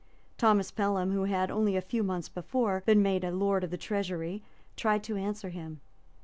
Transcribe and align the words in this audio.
Thomas 0.39 0.71
Pelham, 0.71 1.11
who 1.11 1.25
had, 1.25 1.51
only 1.51 1.75
a 1.75 1.79
few 1.81 2.01
months 2.01 2.27
before, 2.27 2.81
been 2.87 3.03
made 3.03 3.23
a 3.23 3.29
Lord 3.29 3.63
of 3.63 3.69
the 3.69 3.77
Treasury, 3.77 4.41
tried 4.75 5.03
to 5.03 5.15
answer 5.15 5.49
him. 5.49 5.79